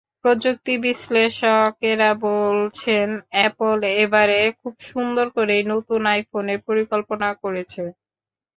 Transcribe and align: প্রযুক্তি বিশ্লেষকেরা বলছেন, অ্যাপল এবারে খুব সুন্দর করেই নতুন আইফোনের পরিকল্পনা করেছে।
প্রযুক্তি 0.23 0.73
বিশ্লেষকেরা 0.83 2.09
বলছেন, 2.27 3.07
অ্যাপল 3.33 3.79
এবারে 3.97 4.39
খুব 4.59 4.73
সুন্দর 4.89 5.25
করেই 5.37 5.63
নতুন 5.73 6.01
আইফোনের 6.13 6.59
পরিকল্পনা 6.67 7.29
করেছে। 7.43 7.83